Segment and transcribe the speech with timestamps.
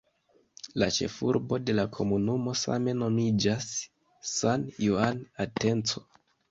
[0.83, 3.71] La ĉefurbo de la komunumo same nomiĝas
[4.35, 6.09] "San Juan Atenco".